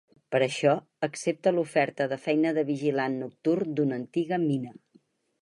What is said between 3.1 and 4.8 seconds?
nocturn d’una antiga mina.